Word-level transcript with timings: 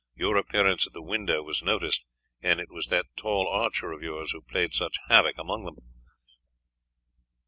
Your 0.15 0.35
appearance 0.35 0.87
at 0.87 0.93
the 0.93 1.01
window 1.03 1.43
was 1.43 1.61
noticed, 1.61 2.05
and 2.41 2.59
it 2.59 2.71
was 2.71 2.87
that 2.87 3.05
tall 3.15 3.47
archer 3.47 3.91
of 3.91 4.01
yours 4.01 4.31
who 4.31 4.41
played 4.41 4.73
such 4.73 4.95
havoc 5.09 5.37
among 5.37 5.63
them. 5.65 5.75